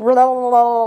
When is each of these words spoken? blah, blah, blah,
blah, 0.00 0.14
blah, 0.14 0.50
blah, 0.50 0.86